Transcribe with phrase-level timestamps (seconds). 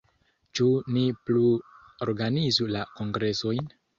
[0.59, 1.43] Ĉu ni plu
[2.07, 3.71] organizu la kongresojn?